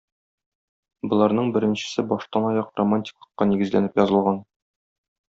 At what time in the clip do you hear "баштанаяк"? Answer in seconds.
2.13-2.71